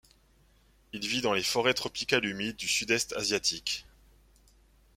[0.93, 3.85] Il vit dans les forêts tropicales humides du sud-est asiatique.